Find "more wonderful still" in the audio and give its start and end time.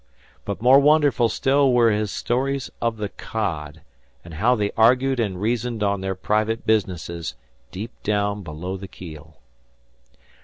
0.63-1.73